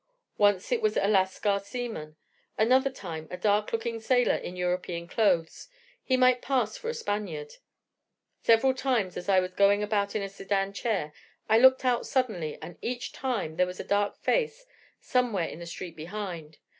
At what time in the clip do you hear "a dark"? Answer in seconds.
3.29-3.71, 13.79-14.17